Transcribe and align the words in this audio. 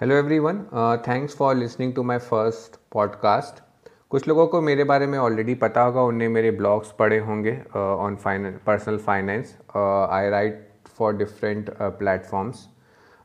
Hello 0.00 0.14
everyone 0.14 0.58
thanks 1.08 1.36
for 1.36 1.54
listening 1.54 1.94
to 1.94 2.02
my 2.02 2.18
first 2.18 2.80
podcast 2.92 3.62
कुछ 4.10 4.28
लोगों 4.28 4.46
को 4.46 4.60
मेरे 4.60 4.84
बारे 4.84 5.06
में 5.06 5.18
ऑलरेडी 5.18 5.54
पता 5.54 5.82
होगा 5.82 6.02
उनने 6.02 6.28
मेरे 6.28 6.50
ब्लॉग्स 6.50 6.92
पढ़े 6.92 7.18
होंगे 7.18 7.62
on 7.76 8.16
finance 8.16 8.60
personal 8.66 8.98
finance 8.98 9.58
I 10.10 10.28
write 10.28 10.68
for 10.88 11.16
different 11.16 11.70
platforms 11.82 12.68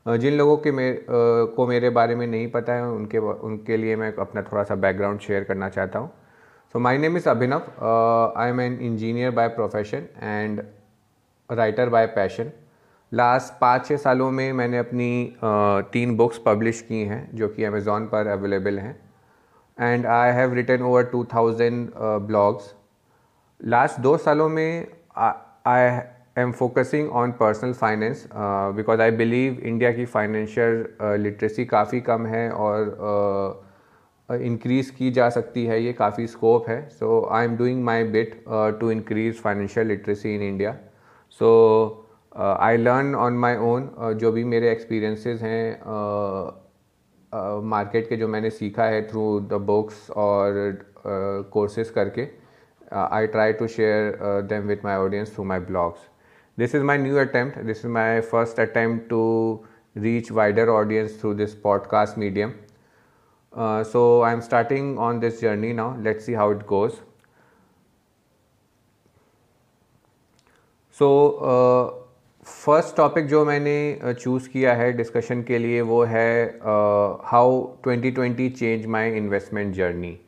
जिन 0.08 0.34
लोगों 0.34 0.56
के 0.56 0.72
मे 0.72 0.92
uh, 0.92 1.06
को 1.54 1.66
मेरे 1.66 1.90
बारे 1.90 2.14
में 2.14 2.26
नहीं 2.26 2.50
पता 2.50 2.72
है 2.72 2.84
उनके 2.84 3.18
उनके 3.18 3.76
लिए 3.76 3.96
मैं 3.96 4.12
अपना 4.14 4.42
थोड़ा 4.42 4.62
सा 4.62 4.74
बैकग्राउंड 4.74 5.20
शेयर 5.20 5.44
करना 5.44 5.68
चाहता 5.68 5.98
हूँ. 5.98 6.10
So 6.72 6.78
my 6.78 6.98
name 6.98 7.16
is 7.16 7.28
Abhinav 7.28 7.62
I 8.36 8.48
am 8.50 8.60
an 8.60 8.78
engineer 8.80 9.30
by 9.30 9.48
profession 9.48 10.06
and 10.22 10.64
writer 11.52 11.88
by 11.88 12.06
passion 12.06 12.50
last 13.14 13.52
पाँच 13.60 13.86
छः 13.86 13.96
सालों 13.96 14.30
में 14.30 14.52
मैंने 14.52 14.78
अपनी 14.78 15.36
तीन 15.92 16.16
बुक्स 16.16 16.38
पब्लिश 16.46 16.80
की 16.82 17.02
हैं 17.04 17.28
जो 17.34 17.48
कि 17.48 17.64
अमेज़ोन 17.64 18.06
पर 18.06 18.26
अवेलेबल 18.28 18.78
हैं। 18.78 18.96
And 19.78 20.06
I 20.06 20.32
have 20.32 20.54
written 20.54 20.82
over 20.82 21.04
two 21.12 21.24
thousand 21.34 21.88
blogs 22.26 22.74
last 23.60 24.00
दो 24.00 24.16
सालों 24.16 24.48
में 24.48 24.86
I 25.18 26.00
am 26.38 26.52
focusing 26.52 27.10
on 27.12 27.32
personal 27.32 27.72
finance 27.72 28.26
because 28.34 29.00
I 29.02 29.10
believe 29.10 29.60
India 29.62 29.92
की 29.92 30.04
फाइनेंशियल 30.04 30.86
लिटरेसी 31.20 31.64
काफ़ी 31.64 32.00
कम 32.00 32.26
है 32.26 32.50
और 32.50 33.62
इंक्रीज़ 34.28 34.90
uh, 34.90 34.96
की 34.98 35.10
जा 35.10 35.28
सकती 35.30 35.64
है 35.66 35.82
ये 35.82 35.92
काफ़ी 35.92 36.26
स्कोप 36.26 36.68
है। 36.68 36.88
So 36.88 37.28
I 37.32 37.44
am 37.44 37.56
doing 37.56 37.84
my 37.84 38.04
bit 38.04 38.44
to 38.80 38.90
increase 38.90 39.40
financial 39.40 39.86
literacy 39.86 40.34
in 40.34 40.42
India 40.42 40.76
so 41.40 41.50
I 42.36 42.76
learn 42.76 43.14
on 43.14 43.38
my 43.38 43.56
own 43.70 43.90
जो 44.20 44.32
भी 44.32 44.44
मेरे 44.44 44.70
एक्सपीरियंसेस 44.70 45.42
हैं 45.42 45.80
मार्केट 47.74 48.02
uh, 48.02 48.06
uh, 48.06 48.08
के 48.08 48.16
जो 48.16 48.28
मैंने 48.28 48.50
सीखा 48.50 48.84
है 48.84 49.06
थ्रू 49.08 49.28
द 49.50 49.60
बुक्स 49.66 50.10
और 50.10 50.78
कोर्सेज 51.52 51.86
uh, 51.88 51.94
करके 51.94 52.28
I 52.94 53.26
try 53.26 53.52
to 53.52 53.66
share 53.68 54.18
them 54.48 54.66
with 54.68 54.84
my 54.84 54.96
audience 54.96 55.34
through 55.34 55.44
my 55.44 55.60
blogs 55.70 56.08
this 56.58 56.74
is 56.74 56.82
my 56.82 56.98
new 56.98 57.16
attempt 57.20 57.58
this 57.58 57.84
is 57.84 57.92
my 57.92 58.20
first 58.20 58.60
attempt 58.60 59.08
to 59.10 59.22
reach 59.96 60.30
wider 60.30 60.74
audience 60.74 61.12
through 61.14 61.34
this 61.34 61.54
podcast 61.54 62.16
medium. 62.16 62.54
Uh, 63.52 63.84
so 63.84 64.22
I'm 64.22 64.40
starting 64.42 64.98
on 64.98 65.20
this 65.20 65.40
journey 65.40 65.72
now. 65.72 65.96
Let's 66.00 66.24
see 66.24 66.32
how 66.32 66.50
it 66.50 66.66
goes. 66.66 67.00
So 70.90 71.38
uh, 71.38 72.03
first 72.46 72.96
topic 72.96 73.26
जो 73.26 73.44
मैंने 73.44 74.14
choose 74.20 74.48
किया 74.48 74.74
है 74.74 74.92
discussion 74.92 75.42
के 75.42 75.58
लिए 75.58 75.80
वो 75.82 76.02
है 76.04 76.44
how 77.26 77.52
2020 77.86 78.50
change 78.50 78.86
my 78.86 79.16
investment 79.16 79.74
journey 79.74 80.18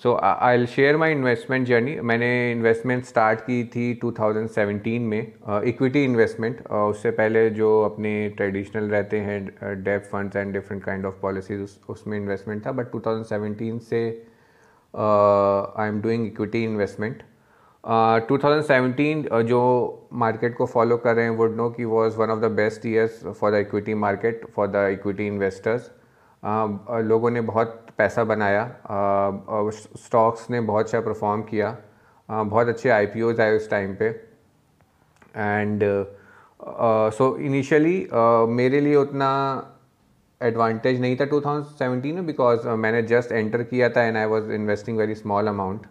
so 0.00 0.14
I 0.22 0.56
will 0.56 0.66
share 0.66 0.96
my 0.96 1.12
investment 1.12 1.66
journey 1.68 1.98
मैंने 2.02 2.30
investment 2.52 3.04
start 3.04 3.40
की 3.40 3.62
थी 3.74 3.84
2017 4.04 4.98
में 5.00 5.20
इक्विटी 5.64 6.04
इन्वेस्टमेंट 6.04 6.66
उससे 6.68 7.10
पहले 7.12 7.48
जो 7.50 7.70
अपने 7.82 8.12
ट्रेडिशनल 8.36 8.88
रहते 8.90 9.20
हैं 9.20 9.42
debt 9.82 10.08
funds 10.12 10.36
and 10.36 10.52
different 10.52 10.84
kind 10.84 11.06
of 11.06 11.20
policies 11.22 11.76
उसमें 11.88 12.16
इन्वेस्टमेंट 12.18 12.66
था 12.66 12.72
बट 12.72 12.90
2017 12.96 13.78
से 13.90 14.02
I 14.94 15.88
am 15.88 16.00
doing 16.02 16.26
equity 16.26 16.64
investment 16.64 17.22
2017 17.84 19.24
uh, 19.26 19.42
जो 19.42 20.08
मार्केट 20.12 20.56
को 20.56 20.66
फॉलो 20.66 20.96
कर 20.96 21.14
रहे 21.14 21.24
हैं 21.24 21.36
वुड 21.36 21.56
नो 21.56 21.68
की 21.70 21.84
was 21.84 22.16
one 22.16 22.30
of 22.30 22.40
the 22.40 22.50
best 22.50 22.84
years 22.86 23.22
for 23.40 23.50
the 23.52 23.54
equity 23.54 23.94
market 23.94 24.44
for 24.56 24.66
the 24.66 24.88
equity 24.92 25.26
investors 25.26 25.90
लोगों 27.04 27.30
ने 27.30 27.40
बहुत 27.40 27.86
पैसा 27.98 28.24
बनाया 28.24 28.64
स्टॉक्स 29.98 30.44
uh, 30.44 30.50
ने 30.50 30.60
बहुत 30.60 30.84
अच्छा 30.84 31.00
परफॉर्म 31.00 31.42
किया। 31.42 31.76
Uh, 32.28 32.44
बहुत 32.44 32.68
अच्छे 32.68 32.88
आई 32.88 33.06
पी 33.06 33.22
ओज 33.22 33.40
आए 33.40 33.56
उस 33.56 33.68
टाइम 33.70 33.94
पे। 33.94 34.08
एंड 35.36 35.82
सो 37.14 37.36
इनिशियली 37.36 38.08
मेरे 38.48 38.80
लिए 38.80 38.94
उतना 38.96 39.30
एडवांटेज 40.40 41.00
नहीं 41.00 41.16
था 41.16 41.26
2017 41.30 42.12
में 42.12 42.26
बिकॉज़ 42.26 42.68
मैंने 42.84 43.02
जस्ट 43.08 43.32
एंटर 43.32 43.62
किया 43.62 43.88
था 43.88 44.02
and 44.02 44.16
I 44.16 44.26
was 44.26 44.52
investing 44.52 44.98
very 44.98 45.14
small 45.14 45.46
amount 45.46 45.86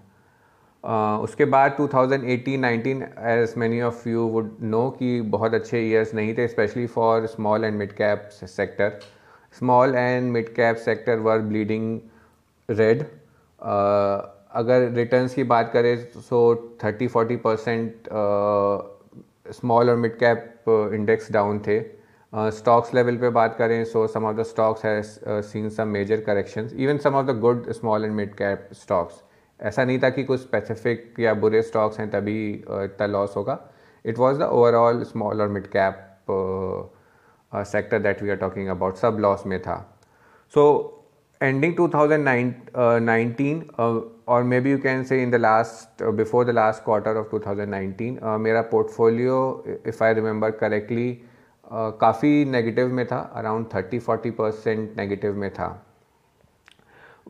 उसके 0.84 1.46
बाद 1.46 1.75
2018-19 1.80 3.02
as 3.31 3.53
many 3.58 3.81
of 3.81 4.08
you 4.09 4.25
would 4.28 4.56
know 4.62 4.90
कि 5.00 5.22
बहुत 5.36 5.53
अच्छे 5.53 5.80
ईयर्स 5.80 6.14
नहीं 6.16 6.34
थे 6.38 6.47
specially 6.47 6.86
for 6.88 7.25
small 7.28 7.66
and 7.66 7.78
mid 7.78 7.92
cap 7.94 8.30
sector 8.34 9.00
small 9.56 9.96
and 9.96 10.31
mid 10.31 10.53
cap 10.56 10.75
sector 10.75 11.19
were 11.19 11.40
bleeding 11.52 12.00
red 12.69 13.02
अगर 14.53 14.90
रिटर्न्स 14.94 15.34
की 15.34 15.44
बात 15.52 15.72
करें 15.74 15.96
सो 16.22 16.40
30-40 16.84 17.38
परसेंट 17.44 18.09
स्मॉल 19.53 19.90
और 19.90 19.96
मिड 19.98 20.18
कैप 20.19 20.69
इंडेक्स 20.94 21.31
डाउन 21.31 21.59
थे. 21.68 21.80
स्टॉक्स 22.34 22.90
uh, 22.90 22.96
लेवल 22.96 23.18
पे 23.18 23.30
बात 23.30 23.56
करें 23.58 23.84
so 23.86 24.06
some 24.08 24.25
of 24.25 24.36
the 24.36 24.44
stocks 24.44 24.86
has 24.86 25.08
seen 25.46 25.69
some 25.69 25.88
major 25.88 26.22
corrections 26.22 26.74
even 26.74 26.98
some 26.98 27.16
of 27.16 27.25
the 27.25 27.40
good 27.40 27.72
small 27.72 28.06
and 28.06 28.13
mid 28.16 28.34
cap 28.36 28.69
stocks 28.74 29.24
ऐसा 29.61 29.83
नहीं 29.83 29.99
था 29.99 30.09
कि 30.09 30.23
कुछ 30.23 30.39
स्पेसिफिक 30.39 31.19
या 31.19 31.33
बुरे 31.33 31.61
स्टॉक्स 31.61 31.99
हैं 31.99 32.09
तभी 32.11 32.49
इतना 32.53 33.05
लॉस 33.07 33.35
होगा। 33.38 33.59
It 34.05 34.17
was 34.19 34.39
the 34.39 34.44
overall 34.44 35.03
small 35.03 35.41
और 35.41 35.47
mid 35.49 35.67
cap 35.75 35.95
sector 37.67 38.00
that 38.00 38.23
we 38.23 38.29
are 38.29 38.35
talking 38.38 38.67
about 38.69 38.95
सब 38.95 39.17
लॉस 39.19 39.45
में 39.45 39.61
था। 39.61 39.75
सो 40.53 40.63
एंडिंग 41.41 41.75
2019 41.75 43.61
और 44.27 44.44
मे 44.44 44.59
be 44.59 44.71
you 44.71 44.77
can 44.79 45.03
say 45.03 45.21
in 45.23 45.31
the 45.31 45.35
last 45.35 46.03
before 46.16 46.45
the 46.45 46.50
last 46.50 46.83
quarter 46.83 47.17
of 47.17 47.27
2019 47.35 48.17
uh, 48.17 48.38
मेरा 48.39 48.61
portfolio 48.71 49.63
if 49.88 50.03
I 50.03 50.13
remember 50.13 50.51
correctly 50.51 51.11
काफ़ी 52.01 52.45
negative 52.45 52.94
में 52.94 53.05
था 53.07 53.17
around 53.35 53.66
30-40 53.67 54.31
percent 54.38 54.97
negative 54.97 55.35
में 55.35 55.50
था। 55.53 55.67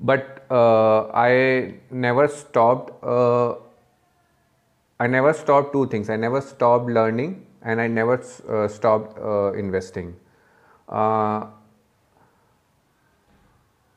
but 0.01 0.45
uh, 0.51 1.09
I 1.09 1.75
never 1.91 2.29
stopped. 2.29 3.03
Uh, 3.03 3.55
I 5.01 5.07
never 5.07 5.33
stopped 5.33 5.73
two 5.73 5.87
things. 5.89 6.11
I 6.11 6.17
never 6.17 6.41
stopped 6.41 6.87
learning, 6.87 7.47
and 7.63 7.81
I 7.81 7.87
never 7.87 8.23
uh, 8.49 8.69
stopped 8.69 9.19
uh, 9.19 9.53
investing. 9.53 10.17
Uh, 10.89 11.47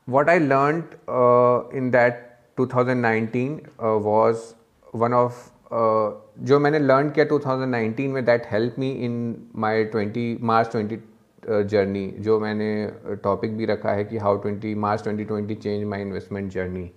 what 0.06 0.28
I 0.28 0.38
learned 0.38 0.96
uh, 1.08 1.68
in 1.72 1.90
that 1.92 2.56
2019 2.56 3.68
was 3.78 4.54
one 4.92 5.12
of 5.12 5.50
जो 5.72 6.58
मैंने 6.60 6.78
learn 6.78 7.10
किया 7.16 7.24
2019 7.28 8.06
में 8.12 8.24
that 8.24 8.46
help 8.50 8.78
me 8.78 8.90
in 9.06 9.12
my 9.64 9.84
20 9.94 10.40
March 10.50 10.72
20 10.76 10.96
journey 11.47 12.07
जो 12.19 12.39
मैंने 12.39 12.69
topic 13.23 13.57
भी 13.57 13.65
रखा 13.65 13.91
है 13.91 14.03
कि 14.03 14.17
how 14.17 14.37
twenty 14.37 14.73
March 14.75 15.03
twenty 15.03 15.25
twenty 15.25 15.55
change 15.55 15.83
my 15.83 16.01
investment 16.01 16.51
journey 16.51 16.89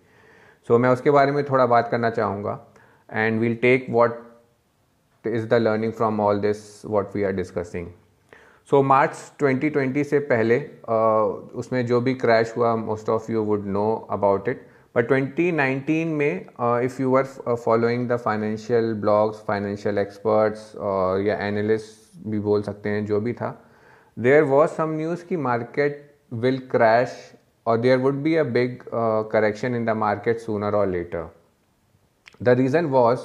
so 0.69 0.79
मैं 0.79 0.91
उसके 0.91 1.11
बारे 1.11 1.33
में 1.33 1.45
थोड़ा 1.45 1.67
बात 1.67 1.89
करना 1.91 2.11
चाहूँगा 2.11 2.59
and 3.09 3.41
we'll 3.41 3.55
take 3.63 3.87
what 3.91 4.27
is 5.25 5.47
the 5.47 5.55
learning 5.55 5.93
from 5.93 6.21
all 6.21 6.41
this 6.41 6.61
what 6.87 7.17
we 7.17 7.23
are 7.23 7.33
discussing 7.33 7.87
so 8.71 8.83
March 8.83 9.13
2020 9.43 10.05
से 10.05 10.19
पहले 10.23 10.59
uh, 10.59 11.59
उसमें 11.59 11.85
जो 11.87 12.01
भी 12.01 12.15
क्रैश 12.15 12.53
हुआ 12.57 12.75
most 12.77 13.09
of 13.09 13.31
you 13.33 13.43
would 13.45 13.67
know 13.67 13.85
about 14.11 14.49
it 14.49 14.67
but 14.95 15.09
2019 15.09 16.05
में 16.07 16.47
if 16.85 17.01
you 17.03 17.15
are 17.17 17.25
following 17.55 18.09
the 18.09 18.17
financial 18.17 18.93
blogs 19.01 19.43
financial 19.47 19.99
experts 19.99 20.73
या 21.27 21.39
analyst 21.47 22.27
भी 22.27 22.39
बोल 22.41 22.63
सकते 22.63 22.89
हैं 22.89 23.05
जो 23.07 23.21
भी 23.21 23.33
था 23.33 23.51
there 24.19 24.43
was 24.43 24.71
some 24.71 24.91
news 24.91 25.25
ki 25.27 25.37
market 25.37 26.01
will 26.35 26.57
crash 26.75 27.13
और 27.67 27.81
there 27.83 27.99
would 27.99 28.23
be 28.25 28.35
a 28.35 28.43
big 28.53 28.79
correction 29.33 29.75
in 29.75 29.85
the 29.85 29.91
market 29.97 30.41
market 30.41 30.75
और 30.75 30.87
लेटर 30.87 31.29
द 32.43 32.49
रीज़न 32.49 32.87
वॉज़ 32.87 33.21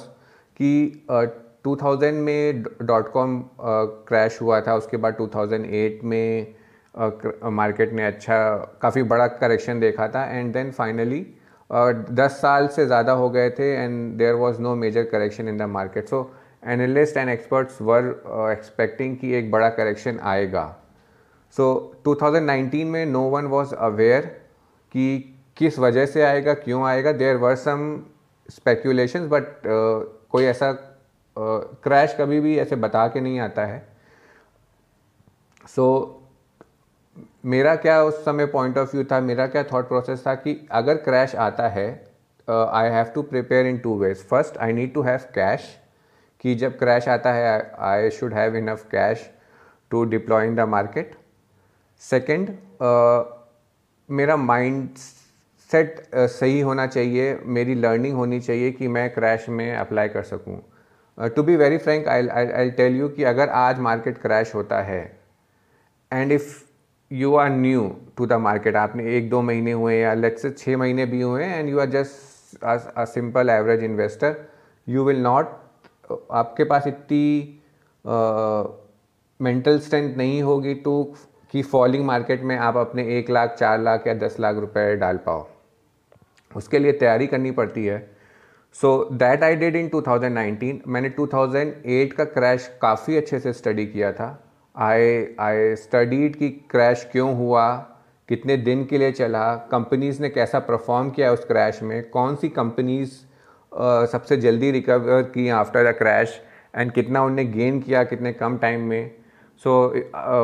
कि 0.60 1.06
uh, 1.10 1.82
थाउज़ेंड 1.82 2.20
में 2.24 2.62
डॉट 2.62 3.10
कॉम 3.12 3.40
क्रैश 4.08 4.38
हुआ 4.42 4.60
था 4.60 4.74
उसके 4.74 4.96
बाद 4.96 5.16
2008 5.16 6.04
में 6.04 6.54
मार्केट 7.52 7.88
uh, 7.88 7.94
ने 7.94 8.04
अच्छा 8.06 8.38
काफ़ी 8.82 9.02
बड़ा 9.02 9.26
करेक्शन 9.26 9.80
देखा 9.80 10.08
था 10.08 10.24
एंड 10.24 10.52
देन 10.52 10.70
फाइनली 10.70 11.26
दस 12.12 12.40
साल 12.42 12.68
से 12.68 12.86
ज़्यादा 12.86 13.12
हो 13.12 13.28
गए 13.30 13.50
थे 13.50 13.72
and 13.74 14.16
there 14.18 14.34
was 14.34 14.60
no 14.60 14.74
major 14.76 15.04
correction 15.12 15.48
in 15.48 15.58
the 15.58 15.62
market 15.70 16.08
so 16.08 16.22
analyst 16.68 17.16
and 17.16 17.30
experts 17.30 17.82
were 17.82 18.08
expecting 18.52 19.16
कि 19.16 19.34
एक 19.34 19.50
बड़ा 19.50 19.68
करेक्शन 19.68 20.18
आएगा. 20.22 20.83
सो 21.56 21.92
so, 22.06 22.18
2019 22.18 22.84
में 22.84 23.04
नो 23.06 23.20
वन 23.20 23.46
वॉज़ 23.46 23.74
अवेयर 23.74 24.24
कि 24.92 25.36
किस 25.56 25.78
वजह 25.78 26.06
से 26.06 26.22
आएगा 26.22 26.54
क्यों 26.54 26.84
आएगा। 26.86 27.12
There 27.12 27.36
were 27.36 27.54
some 27.54 28.02
speculation 28.50 29.28
but 29.28 29.46
कोई 30.30 30.44
ऐसा 30.44 30.72
क्रैश 31.36 32.10
uh, 32.10 32.18
कभी 32.20 32.40
भी 32.40 32.56
ऐसे 32.58 32.76
बता 32.76 33.06
के 33.08 33.20
नहीं 33.20 33.40
आता 33.40 33.64
है। 33.66 33.86
सो 35.76 35.86
so, 35.86 36.24
मेरा 37.44 37.76
क्या 37.76 38.02
उस 38.02 38.24
समय 38.24 38.46
पॉइंट 38.46 38.78
ऑफ़ 38.78 38.96
व्यू 38.96 39.04
था? 39.04 39.20
मेरा 39.20 39.46
क्या 39.46 39.62
थॉट 39.62 39.88
प्रोसेस 39.88 40.26
था 40.26 40.34
कि 40.34 40.68
अगर 40.70 40.94
क्रैश 40.94 41.34
आता 41.36 41.68
है 41.68 41.88
I 42.48 42.90
have 42.90 43.04
to 43.04 43.22
prepare 43.22 43.66
in 43.66 43.78
two 43.78 43.98
ways 43.98 44.24
first 44.28 44.58
I 44.58 44.72
need 44.72 44.94
to 44.94 45.02
have 45.02 45.20
cash 45.34 45.74
कि 46.40 46.54
जब 46.54 46.78
क्रैश 46.78 47.08
आता 47.08 47.32
है 47.32 47.74
I 47.78 48.10
should 48.10 48.34
have 48.34 48.56
enough 48.56 48.84
cash 48.90 49.30
to 49.90 50.04
deploy 50.04 50.46
in 50.46 50.54
the 50.54 50.60
market 50.68 51.14
second 52.02 52.48
मेरा 54.08 54.36
माइंड 54.36 54.88
सेट 55.70 56.02
सही 56.14 56.60
होना 56.60 56.86
चाहिए 56.86 57.38
मेरी 57.56 57.74
लर्निंग 57.74 58.16
होनी 58.16 58.40
चाहिए 58.40 58.70
कि 58.72 58.88
मैं 58.88 59.08
क्रैश 59.14 59.48
में 59.48 59.76
अप्लाई 59.76 60.08
कर 60.08 60.22
सकूँ। 60.22 60.60
To 61.36 61.42
be 61.42 61.56
very 61.56 61.78
frank 61.78 62.08
I 62.08 62.26
I 62.28 62.70
tell 62.70 62.96
you 62.96 63.08
कि 63.08 63.24
अगर 63.24 63.48
आज 63.48 63.78
मार्केट 63.78 64.18
क्रैश 64.18 64.54
होता 64.54 64.80
है 64.82 65.00
and 66.12 66.32
if 66.32 66.52
you 67.10 67.34
are 67.36 67.50
new 67.50 67.88
to 68.16 68.26
the 68.26 68.32
market 68.40 68.76
आपने 68.76 69.16
एक 69.16 69.28
दो 69.30 69.42
महीने 69.42 69.72
हुए 69.72 69.98
या 69.98 70.14
लेट्स 70.14 70.42
से 70.42 70.50
छः 70.50 70.76
महीने 70.76 71.06
भी 71.06 71.20
हुए 71.22 71.44
and 71.44 71.68
you 71.68 71.78
are 71.80 71.90
just 71.90 72.64
a 72.64 73.04
simple 73.04 73.50
average 73.50 73.84
investor 73.84 74.36
you 74.86 75.04
will 75.04 75.22
not 75.22 75.60
आपके 76.32 76.64
पास 76.64 76.86
इतनी 76.86 77.60
मेंटल 79.40 79.78
uh, 79.78 79.84
स्ट्रेंथ 79.84 80.16
नहीं 80.16 80.42
होगी 80.42 80.74
टू 80.74 81.14
कि 81.50 81.62
फॉलिंग 81.62 82.04
मार्केट 82.04 82.42
में 82.42 82.56
आप 82.56 82.76
अपने 82.76 83.18
एक 83.18 83.30
लाख 83.30 83.54
चार 83.54 83.80
लाख 83.80 84.06
या 84.06 84.14
दस 84.14 84.36
लाख 84.40 84.56
रुपए 84.56 84.96
डाल 84.96 85.16
पाओ। 85.16 85.48
उसके 86.56 86.78
लिए 86.78 86.92
तैयारी 86.92 87.26
करनी 87.26 87.50
पड़ती 87.50 87.86
है। 87.86 88.10
So 88.72 89.08
that 89.12 89.42
I 89.42 89.56
did 89.56 89.76
in 89.76 89.88
2019 89.88 90.74
मैंने 90.86 91.10
2008 91.10 92.12
का 92.12 92.24
क्रैश 92.24 92.78
काफ़ी 92.82 93.16
अच्छे 93.16 93.38
से 93.40 93.52
स्टडी 93.52 93.86
किया 93.86 94.12
था। 94.12 94.44
आई 94.76 95.26
आई 95.40 95.76
स्टडीड 95.76 96.36
कि 96.36 96.48
क्रैश 96.70 97.08
क्यों 97.12 97.36
हुआ 97.36 97.76
कितने 98.28 98.56
दिन 98.56 98.84
के 98.84 98.98
लिए 98.98 99.12
चला 99.12 99.54
कंपनीज़ 99.54 100.22
ने 100.22 100.28
कैसा 100.28 100.58
परफॉर्म 100.58 101.10
किया 101.10 101.32
उस 101.32 101.44
क्रैश 101.44 101.82
में 101.82 102.10
कौन 102.10 102.36
सी 102.36 102.48
कंपनीज़ 102.48 103.10
uh, 103.10 104.06
सबसे 104.06 104.36
जल्दी 104.36 104.70
रिकवर 104.70 105.22
की 105.22 105.48
आफ्टर 105.48 105.92
द 105.92 105.94
क्रैश 105.94 106.40
एंड 106.76 106.92
कितना 106.92 107.22
उनने 107.24 107.44
गेन 107.44 107.80
किया 107.80 108.04
कितने 108.04 108.32
कम 108.32 108.58
टाइम 108.58 108.80
में। 108.80 109.23
So 109.62 109.72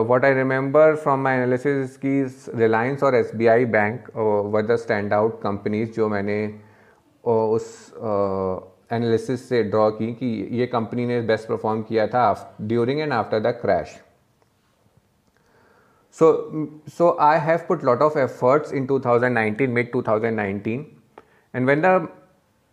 what 0.08 0.24
I 0.24 0.34
remember 0.34 0.94
from 0.96 1.20
my 1.20 1.36
analysis 1.36 1.96
की 2.04 2.22
रिलायंस 2.58 3.02
और 3.02 3.14
S 3.14 3.30
B 3.34 3.46
I 3.46 3.64
bank 3.76 4.10
were 4.16 4.66
the 4.66 4.76
stand 4.82 5.12
out 5.12 5.40
companies 5.42 5.90
जो 5.92 6.08
मैंने 6.08 6.42
उस 7.24 7.72
एनालिसिस 8.92 9.48
से 9.48 9.62
ड्रॉ 9.62 9.90
की 9.90 10.12
कि 10.12 10.26
ये 10.58 10.66
कंपनी 10.66 11.06
ने 11.06 11.20
बेस्ट 11.32 11.48
परफॉर्म 11.48 11.82
किया 11.88 12.06
था 12.06 12.28
during 12.62 13.00
and 13.00 13.12
after 13.12 13.40
the 13.40 13.58
crash 13.62 13.98
so 16.16 16.28
so 16.92 17.16
i 17.18 17.38
have 17.38 17.66
put 17.68 17.84
lot 17.84 18.00
of 18.02 18.16
efforts 18.16 18.72
in 18.72 18.86
2019 18.86 19.72
mid 19.72 19.92
2019 19.92 20.86
and 21.54 21.66
when 21.66 21.80
the 21.82 22.08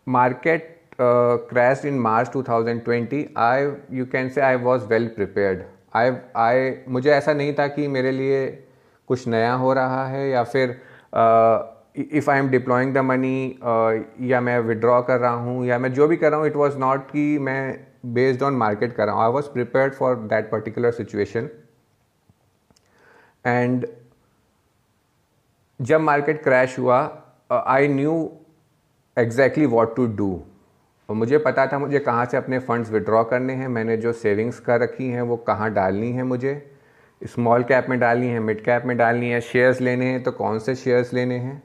market 0.07 0.95
uh, 0.99 1.37
crashed 1.49 1.85
in 1.85 1.99
march 1.99 2.31
2020 2.31 3.21
i 3.35 3.71
you 3.91 4.05
can 4.07 4.31
say 4.31 4.41
i 4.41 4.55
was 4.55 4.85
well 4.85 5.07
prepared. 5.09 5.65
I 5.97 6.09
i, 6.09 6.89
मुझे 6.89 7.11
ऐसा 7.11 7.33
नहीं 7.33 7.53
था 7.53 7.67
कि 7.67 7.87
मेरे 7.87 8.11
लिए 8.11 8.45
कुछ 9.09 9.27
नया 9.27 9.53
हो 9.53 9.73
रहा 9.73 10.05
है 10.07 10.29
या 10.29 10.43
फिर 10.43 10.69
if 11.97 12.29
I 12.31 12.39
am 12.39 12.49
deploying 12.49 12.93
the 12.93 12.97
money 12.97 13.59
या 14.31 14.41
मैं 14.41 14.59
विड्रॉ 14.61 15.01
कर 15.01 15.19
रहा 15.19 15.33
हूँ 15.33 15.65
या 15.65 15.79
मैं 15.79 15.93
जो 15.93 16.07
भी 16.07 16.17
कर 16.17 16.31
रहा 16.31 16.39
हूँ 16.39 16.47
इट 16.47 16.55
वॉज़ 16.55 16.77
नॉट 16.77 17.05
कि 17.11 17.37
मैं 17.39 17.61
बेस्ड 18.13 18.43
ऑन 18.43 18.53
मार्केट 18.53 18.93
कर 18.95 19.05
रहा 19.05 19.15
हूँ। 19.15 19.23
I 19.23 19.31
was 19.31 19.45
prepare 19.53 19.89
for 19.89 20.15
that 20.33 20.49
particular 20.51 20.91
situation 20.91 21.49
and 23.45 23.87
जब 25.79 26.01
मार्केट 26.01 26.43
क्रैश 26.43 26.77
हुआ 26.79 26.99
I 27.53 27.87
knew 27.87 28.13
exactly 29.17 29.65
what 29.65 29.95
to 29.95 30.05
do 30.15 30.29
और 31.09 31.15
मुझे 31.15 31.37
पता 31.37 31.67
था 31.67 31.79
मुझे 31.79 31.99
कहाँ 31.99 32.25
से 32.25 32.37
अपने 32.37 32.59
फंड्स 32.59 32.91
विड्रॉ 32.91 33.23
करने 33.23 33.53
हैं 33.53 33.67
मैंने 33.67 33.97
जो 33.97 34.13
सेविंग्स 34.13 34.59
कर 34.59 34.79
रखी 34.79 35.07
हैं 35.09 35.21
वो 35.21 35.37
कहाँ 35.37 35.73
डालनी 35.73 36.11
है 36.11 36.23
मुझे? 36.23 36.71
स्मॉल 37.23 37.63
कैप 37.63 37.85
में 37.89 37.99
डालनी 37.99 38.27
है 38.27 38.39
मिड 38.39 38.63
कैप 38.63 38.83
में 38.85 38.97
डालनी 38.97 39.29
है 39.29 39.41
शेयर्स 39.41 39.81
लेने 39.81 40.05
हैं 40.05 40.23
तो 40.23 40.31
कौन 40.31 40.59
से 40.59 40.75
शेयर्स 40.75 41.13
लेने 41.13 41.37
हैं? 41.37 41.63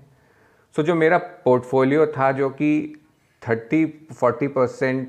सो 0.76 0.82
so, 0.82 0.88
जो 0.88 0.94
मेरा 0.94 1.18
पोर्टफोलियो 1.18 2.06
था 2.06 2.32
जो 2.32 2.50
कि 2.50 3.02
थर्टी 3.48 4.08
फोर्टी 4.20 4.48
परसेंट 4.48 5.08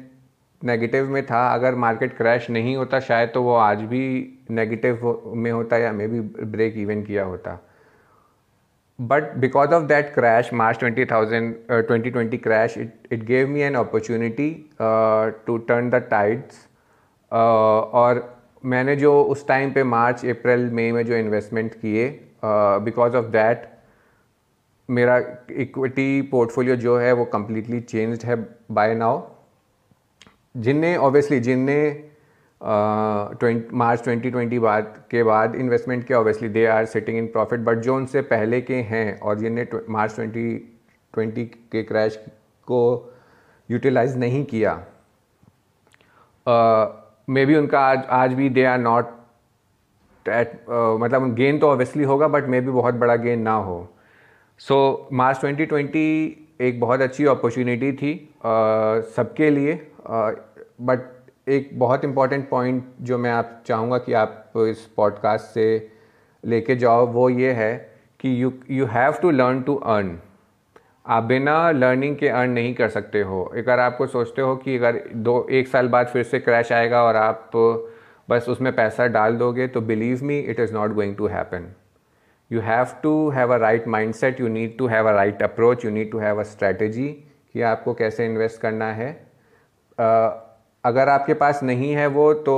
नेगेटिव 0.64 1.10
में 1.10 1.26
था 1.26 1.54
अगर 1.54 1.76
मार्केट 1.76 2.18
क्रैश 2.18 2.50
नहीं 2.50 2.76
होता 2.76 3.00
शायद 3.00 3.32
तो 3.34 3.44
वो 3.44 3.56
आज 3.56 3.82
भी 3.82 4.04
नेगेटिव 4.52 5.22
में 5.36 5.52
होता 5.52 5.78
या 5.78 5.92
मे 5.92 6.08
बी 6.08 6.20
ब्रेक 6.46 6.78
इवन 6.78 7.04
किया 7.04 7.24
होता। 7.24 7.60
But 9.00 9.34
because 9.38 9.74
of 9.74 9.84
that 9.84 10.14
crash 10.16 10.54
March 10.54 10.80
twenty 10.80 11.06
thousand 11.06 11.56
twenty 11.70 12.10
twenty 12.10 12.38
crash 12.38 12.78
it 12.78 13.08
it 13.12 13.24
gave 13.26 13.48
me 13.50 13.62
an 13.62 13.76
opportunity 13.76 14.50
to 15.48 15.58
turn 15.70 15.90
the 15.90 16.02
tides 16.12 16.68
और 17.32 18.22
मैंने 18.66 18.96
जो 18.96 19.22
उस 19.26 19.48
टाइम 19.48 19.72
पे 19.74 19.84
मार्च 19.84 20.26
अप्रैल 20.26 20.70
मई 20.72 20.92
में 20.92 21.06
जो 21.06 21.16
इन्वेस्टमेंट 21.16 21.74
किए 21.76 22.10
बिकॉज़ 22.86 23.16
ऑफ़ 23.16 23.26
दैट 23.32 23.68
मेरा 24.90 25.18
इक्विटी 25.58 26.22
पोर्टफोलियो 26.32 26.76
जो 26.76 26.98
है 26.98 27.12
वो 27.14 27.26
कम्प्लीटली 27.26 27.80
चेंज्ड 27.82 28.24
है 28.26 28.36
बाय 28.72 28.96
नाउ 28.96 29.22
जिनने 30.58 30.96
ऑब्वियसली 30.98 31.40
जिनने 31.40 31.80
मार्च 32.66 34.04
ट्वेंटी 34.04 34.30
ट्वेंटी 34.32 34.60
बाद 34.60 35.04
के 35.12 35.24
बाद 35.24 35.56
इन्वेस्टमेंट 35.56 36.08
के 36.08 36.14
obviously 36.14 36.50
they 36.50 36.66
are 36.66 36.86
sitting 36.86 37.18
in 37.18 37.28
profit 37.28 37.60
but 37.60 37.78
जो 37.78 37.96
उनसे 37.96 38.22
पहले 38.22 38.62
के 38.62 38.76
हैं 38.76 39.20
और 39.20 39.40
जिनने 39.40 39.68
मार्च 39.90 40.16
ट्वेंटी 40.16 40.56
ट्वेंटी 41.14 41.46
के 41.46 41.84
क्रैश 41.84 42.16
को 42.68 43.14
यूटिलाइज 43.72 44.18
नहीं 44.18 44.46
किया 44.46 44.74
मे 47.30 47.42
uh, 47.42 47.48
बी 47.48 47.56
उनका 47.56 47.80
आज 47.80 48.04
आज 48.10 48.34
भी 48.34 48.50
दे 48.50 48.66
आर 48.66 48.80
नॉट 48.80 49.06
एट 50.30 50.52
मतलब 50.70 51.34
गेन 51.36 51.60
तो 51.60 51.68
ऑब्वियसली 51.68 52.04
होगा 52.04 52.28
बट 52.28 52.46
मे 52.46 52.62
बी 52.62 52.72
बहुत 52.72 52.94
बड़ा 52.94 53.16
गेन 53.16 53.40
ना 53.40 53.54
हो। 53.54 53.90
सो 54.60 55.10
मार्च 55.14 55.38
2020 55.38 56.62
एक 56.62 56.80
बहुत 56.80 57.02
अच्छी 57.02 57.26
अपॉर्चुनिटी 57.26 57.94
थी 57.94 58.36
uh, 58.40 59.04
सबके 59.16 59.50
लिए 59.50 59.92
बट 60.82 61.23
एक 61.48 61.70
बहुत 61.80 62.04
इंपॉर्टेंट 62.06 62.50
पॉइंट 62.50 62.84
जो 63.02 63.18
मैं 63.18 63.32
आप 63.32 63.64
चाहूँगा 63.66 63.98
कि 63.98 64.14
आप 64.14 64.54
इस 64.58 64.86
पॉडकास्ट 64.98 65.46
से 65.46 65.90
लेके 66.46 66.76
जाओ, 66.76 67.06
वो 67.08 67.30
ये 67.30 67.52
है 67.52 67.94
कि 68.20 68.44
you 68.44 68.54
you 68.72 68.86
have 68.86 69.14
to 69.14 69.32
learn 69.32 69.62
to 69.62 69.76
earn 69.76 70.20
आप 71.08 71.24
बिना 71.24 71.72
लर्निंग 71.72 72.16
के 72.18 72.28
अर्न 72.28 72.50
नहीं 72.50 72.74
कर 72.76 72.90
सकते 72.90 73.22
हो। 73.22 73.44
अगर 73.44 73.80
आपको 73.80 74.08
सोचते 74.08 74.42
हो 74.42 74.56
कि 74.56 74.78
अगर 74.78 75.02
दो, 75.16 75.48
एक 75.52 75.68
साल 75.68 75.88
बाद 75.88 76.08
फिर 76.08 76.24
से 76.24 76.40
क्रैश 76.40 76.72
आएगा 76.72 77.04
और 77.04 77.16
आप 77.16 77.52
बस 78.30 78.46
उसमें 78.50 78.76
पैसा 78.76 79.08
डाल 79.08 79.36
दोगे 79.38 79.68
तो 79.68 79.82
believe 79.82 80.24
me 80.24 80.40
it 80.40 80.60
is 80.60 80.74
not 80.74 80.94
going 80.94 81.16
to 81.16 81.28
happen 81.28 81.74
you 82.52 82.62
have 82.62 82.88
to 83.04 83.30
have 83.30 83.54
a 83.54 83.58
right 83.58 83.88
mindset 84.14 84.40
you 84.42 84.48
need 84.48 84.78
to 84.78 84.88
have 84.88 85.08
a 85.08 85.12
right 85.12 85.44
approach 85.44 85.86
you 85.86 85.92
need 85.92 86.12
to 86.12 86.18
have 86.18 86.40
a 86.40 86.44
strategy 86.44 87.12
कि 87.54 87.62
आपको 87.62 87.94
कैसे 87.94 88.26
इन्वेस्ट 88.26 88.62
करना 88.62 88.92
है। 88.94 89.28
अगर 90.84 91.10
आपके 91.10 91.34
पास 91.36 91.64
नहीं 91.64 91.92
है 91.94 92.08
वो 92.10 92.34
तो 92.46 92.56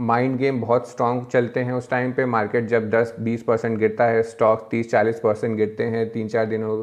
माइंड 0.00 0.36
गेम 0.38 0.60
बहुत 0.60 0.88
स्ट्रांग 0.88 1.24
चलते 1.26 1.60
हैं 1.60 1.72
उस 1.72 1.88
टाइम 1.90 2.12
पे। 2.12 2.24
मार्केट 2.26 2.66
जब 2.68 2.90
10-20 2.90 3.42
परसेंट 3.42 3.78
गिरता 3.78 4.04
है 4.04 4.22
स्टॉक 4.24 4.68
30-40 4.72 5.20
परसेंट 5.20 5.56
गिरते 5.56 5.84
हैं 5.84 6.08
तीन, 6.10 6.28
चार 6.28 6.46
दिनों 6.46 6.82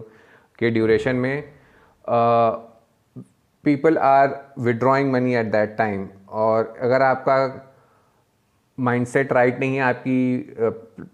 के 0.60 0.70
ड्यूरेशन 0.70 1.16
में 1.16 1.44
people 3.64 3.98
are 3.98 4.40
withdrawing 4.60 5.12
money 5.12 5.36
at 5.36 5.52
that 5.52 5.76
time 5.78 6.08
और 6.30 6.74
अगर 6.82 7.02
आपका 7.02 7.70
माइंडसेट 8.78 9.34
राइट 9.34 9.60
नहीं 9.60 9.76
है, 9.76 9.82
आपकी 9.82 10.56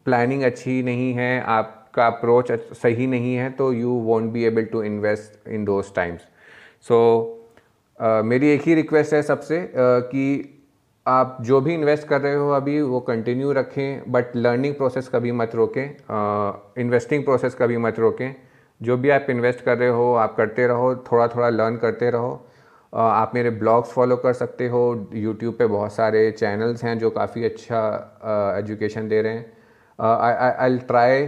प्लानिंग 0.06 0.44
अच्छी 0.44 0.82
नहीं 0.84 1.14
है, 1.14 1.42
आपका 1.42 2.06
अप्रोच 2.08 2.52
सही 2.74 3.08
नहीं 3.08 3.36
है 3.36 3.50
तो 3.52 3.72
you 3.74 4.00
won't 4.06 4.32
be 4.32 4.44
able 4.46 4.66
to 4.72 4.84
invest 4.84 5.48
in 5.50 5.66
those 5.66 5.94
times 5.96 6.22
so 6.88 6.98
मेरी 8.02 8.50
एक 8.50 8.62
ही 8.62 8.74
रिक्वेस्ट 8.76 9.14
है 9.14 9.22
सबसे 9.22 9.58
कि 9.78 10.56
आप 11.08 11.38
जो 11.42 11.60
भी 11.62 11.74
इन्वेस्ट 11.74 12.08
कर 12.08 12.22
रहे 12.22 12.36
हो 12.36 12.50
अभी, 12.50 12.82
वो 12.82 13.00
कंटिन्यू 13.00 13.52
रखें 13.52 14.12
बट 14.12 14.36
लर्निंग 14.36 14.76
प्रोसेस 14.76 15.10
कभी 15.14 15.32
मत 15.32 15.56
रोकें 15.56 15.86
इन्वेस्टिंग 16.82 17.24
प्रोसेस 17.24 17.56
कभी 17.56 17.78
मत 17.78 18.00
रोकें। 18.00 18.36
जो 18.82 18.98
भी 18.98 19.10
आप 19.10 19.26
इन्वेस्ट 19.30 19.62
कर 19.62 19.78
रहे 19.78 19.90
हो, 19.90 20.14
आप 20.16 20.36
करते 20.36 20.68
रहो 20.68 20.96
थोड़ा 21.12 21.28
थोड़ा 21.28 21.50
लर्न 21.50 21.78
करते 21.78 22.10
रहो। 22.10 22.46
आप 22.94 23.32
मेरे 23.36 23.50
ब्लॉग्स 23.50 23.92
फॉलो 23.92 24.16
कर 24.18 24.34
सकते 24.34 24.68
हो 24.68 25.10
यूट्यूब 25.14 25.56
पे 25.56 25.66
बहुत 25.68 25.94
सारे 25.94 26.30
चैनल्स 26.32 26.84
हैं 26.84 26.98
जो 27.00 27.10
काफ़ी 27.10 27.44
अच्छा 27.44 28.56
एजुकेशन 28.60 29.08
दे 29.08 29.22
रहे 29.22 29.34
हैं। 29.34 29.52
आई 30.00 30.78
ट्राई 30.78 31.26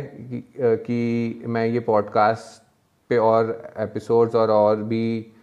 कि 0.59 1.43
मैं 1.47 1.65
ये 1.65 1.79
पॉडकास्ट 1.79 2.63
पे 3.09 3.17
और 3.17 3.73
एपिसोड्स 3.79 4.35
और 4.35 4.51
और 4.51 4.75
भी 4.83 5.33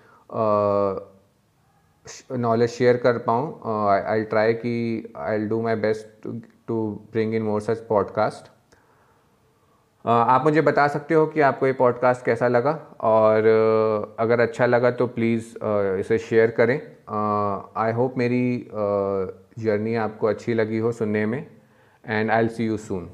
नॉलेज 2.32 2.70
शेयर 2.70 2.96
कर 2.96 3.18
पाऊँ 3.18 3.60
आई 4.06 4.22
ट्राई 4.22 4.54
कि 4.54 5.12
I 5.16 5.38
do 5.38 5.62
my 5.62 5.74
best 5.74 6.40
to 6.68 7.08
bring 7.12 7.34
in 7.34 7.42
more 7.42 7.60
such 7.60 7.78
podcast 7.78 8.52
आप 10.06 10.44
मुझे 10.44 10.60
बता 10.60 10.88
सकते 10.88 11.14
हो 11.14 11.26
कि 11.26 11.40
आपको 11.40 11.66
ये 11.66 11.72
पॉडकास्ट 11.72 12.24
कैसा 12.24 12.48
लगा? 12.48 12.96
और 13.00 13.38
uh, 13.38 14.16
अगर 14.18 14.40
अच्छा 14.40 14.66
लगा 14.66 14.90
तो 14.90 15.06
प्लीज़ 15.06 15.54
uh, 15.54 16.00
इसे 16.00 16.18
शेयर 16.18 16.50
करें. 16.50 16.80
आई 17.76 17.92
होप 17.92 18.18
मेरी 18.18 18.68
जर्नी 19.58 19.94
आपको 19.94 20.26
अच्छी 20.26 20.54
लगी 20.54 20.78
हो 20.78 20.92
सुनने 20.92 21.26
में 21.26 21.46
and 22.06 22.30
I'll 22.42 22.48
see 22.48 22.66
you 22.66 22.76
soon 22.76 23.10